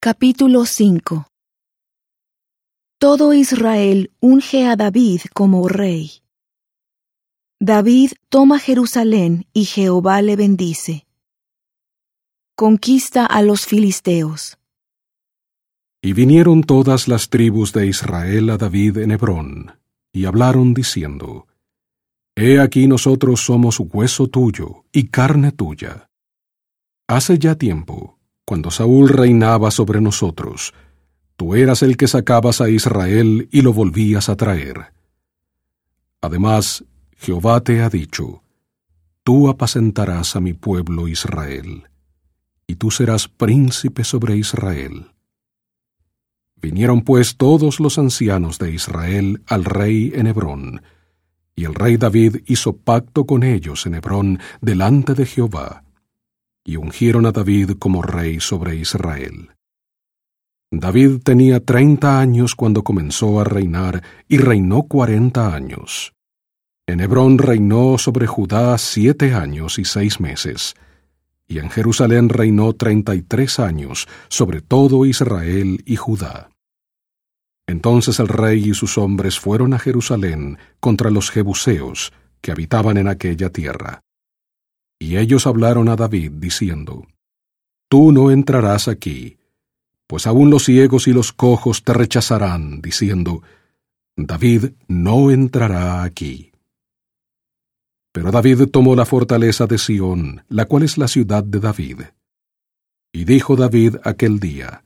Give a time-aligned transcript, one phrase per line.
[0.00, 1.26] Capítulo 5
[3.00, 6.22] Todo Israel unge a David como rey.
[7.58, 11.04] David toma Jerusalén y Jehová le bendice.
[12.54, 14.58] Conquista a los filisteos.
[16.00, 19.80] Y vinieron todas las tribus de Israel a David en Hebrón,
[20.12, 21.48] y hablaron diciendo,
[22.36, 26.08] He aquí nosotros somos hueso tuyo y carne tuya.
[27.08, 28.17] Hace ya tiempo,
[28.48, 30.72] cuando Saúl reinaba sobre nosotros,
[31.36, 34.94] tú eras el que sacabas a Israel y lo volvías a traer.
[36.22, 36.82] Además,
[37.18, 38.42] Jehová te ha dicho,
[39.22, 41.90] Tú apacentarás a mi pueblo Israel
[42.66, 45.10] y tú serás príncipe sobre Israel.
[46.56, 50.80] Vinieron pues todos los ancianos de Israel al rey en Hebrón,
[51.54, 55.84] y el rey David hizo pacto con ellos en Hebrón delante de Jehová,
[56.68, 59.52] y ungieron a David como rey sobre Israel.
[60.70, 66.12] David tenía treinta años cuando comenzó a reinar, y reinó cuarenta años.
[66.86, 70.74] En Hebrón reinó sobre Judá siete años y seis meses,
[71.46, 76.50] y en Jerusalén reinó treinta y tres años sobre todo Israel y Judá.
[77.66, 82.12] Entonces el rey y sus hombres fueron a Jerusalén contra los jebuseos
[82.42, 84.02] que habitaban en aquella tierra.
[84.98, 87.06] Y ellos hablaron a David diciendo,
[87.88, 89.38] Tú no entrarás aquí,
[90.06, 93.42] pues aún los ciegos y los cojos te rechazarán, diciendo,
[94.16, 96.50] David no entrará aquí.
[98.12, 102.00] Pero David tomó la fortaleza de Sión, la cual es la ciudad de David.
[103.12, 104.82] Y dijo David aquel día,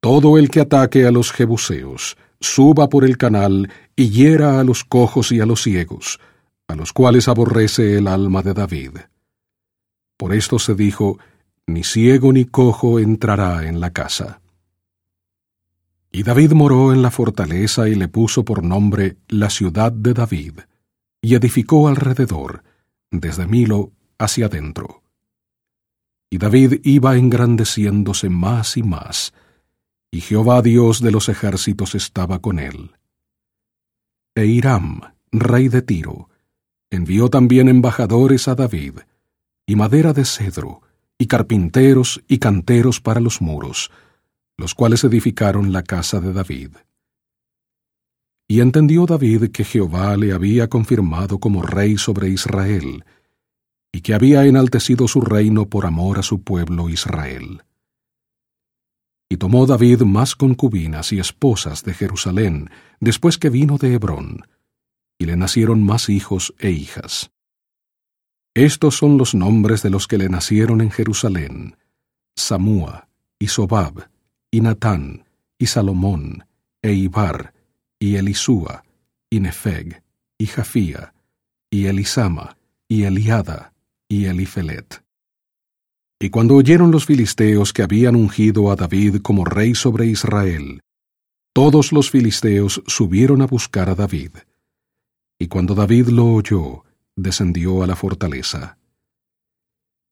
[0.00, 4.84] Todo el que ataque a los jebuseos, suba por el canal y hiera a los
[4.84, 6.20] cojos y a los ciegos,
[6.68, 8.90] a los cuales aborrece el alma de David.
[10.16, 11.18] Por esto se dijo,
[11.66, 14.40] Ni ciego ni cojo entrará en la casa.
[16.12, 20.60] Y David moró en la fortaleza y le puso por nombre la ciudad de David
[21.20, 22.62] y edificó alrededor,
[23.10, 25.02] desde Milo hacia adentro.
[26.30, 29.32] Y David iba engrandeciéndose más y más,
[30.10, 32.92] y Jehová Dios de los ejércitos estaba con él.
[34.34, 35.00] E Hiram,
[35.32, 36.28] rey de Tiro,
[36.90, 38.98] envió también embajadores a David,
[39.66, 40.82] y madera de cedro,
[41.18, 43.90] y carpinteros y canteros para los muros,
[44.56, 46.70] los cuales edificaron la casa de David.
[48.46, 53.04] Y entendió David que Jehová le había confirmado como rey sobre Israel,
[53.92, 57.62] y que había enaltecido su reino por amor a su pueblo Israel.
[59.30, 62.70] Y tomó David más concubinas y esposas de Jerusalén
[63.00, 64.46] después que vino de Hebrón,
[65.18, 67.30] y le nacieron más hijos e hijas.
[68.54, 71.76] Estos son los nombres de los que le nacieron en Jerusalén,
[72.36, 74.08] Samúa, y Sobab,
[74.50, 75.24] y Natán,
[75.58, 76.46] y Salomón,
[76.80, 77.52] e Ibar,
[77.98, 78.84] y Elisúa,
[79.28, 80.04] y Nefeg,
[80.38, 81.14] y Jafía,
[81.68, 82.56] y Elisama,
[82.86, 83.72] y Eliada,
[84.08, 85.02] y Elifelet.
[86.20, 90.80] Y cuando oyeron los filisteos que habían ungido a David como rey sobre Israel,
[91.52, 94.30] todos los filisteos subieron a buscar a David.
[95.40, 96.84] Y cuando David lo oyó,
[97.16, 98.78] descendió a la fortaleza.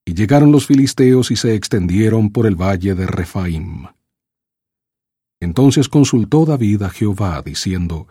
[0.05, 3.87] Y llegaron los filisteos y se extendieron por el valle de Rephaim.
[5.41, 8.09] Entonces consultó David a Jehová, diciendo,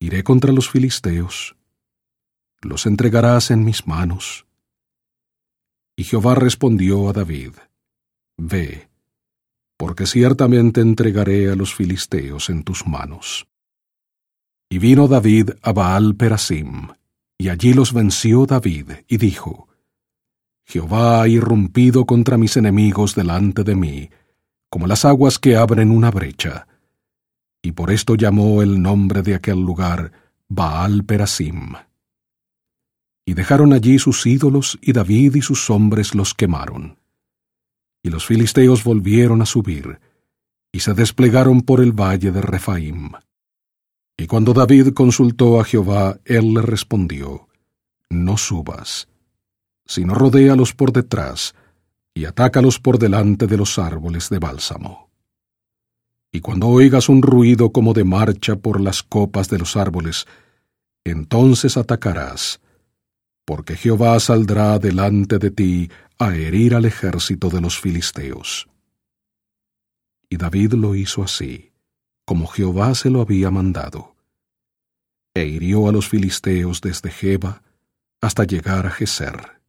[0.00, 1.56] Iré contra los filisteos,
[2.60, 4.46] los entregarás en mis manos.
[5.96, 7.52] Y Jehová respondió a David,
[8.36, 8.88] Ve,
[9.76, 13.46] porque ciertamente entregaré a los filisteos en tus manos.
[14.70, 16.88] Y vino David a Baal Perasim,
[17.42, 19.66] y allí los venció David, y dijo,
[20.64, 24.10] Jehová ha irrumpido contra mis enemigos delante de mí,
[24.70, 26.68] como las aguas que abren una brecha.
[27.60, 30.12] Y por esto llamó el nombre de aquel lugar
[30.48, 31.72] Baal Perasim.
[33.26, 37.00] Y dejaron allí sus ídolos, y David y sus hombres los quemaron.
[38.04, 39.98] Y los filisteos volvieron a subir,
[40.70, 43.10] y se desplegaron por el valle de Rephaim.
[44.22, 47.48] Y cuando David consultó a Jehová, él le respondió,
[48.08, 49.08] No subas,
[49.84, 51.56] sino rodéalos por detrás,
[52.14, 55.10] y atácalos por delante de los árboles de bálsamo.
[56.30, 60.26] Y cuando oigas un ruido como de marcha por las copas de los árboles,
[61.02, 62.60] entonces atacarás,
[63.44, 65.90] porque Jehová saldrá delante de ti
[66.20, 68.68] a herir al ejército de los filisteos.
[70.30, 71.72] Y David lo hizo así,
[72.24, 74.11] como Jehová se lo había mandado,
[75.34, 77.62] e hirió a los filisteos desde Jeba
[78.20, 79.61] hasta llegar a Geser.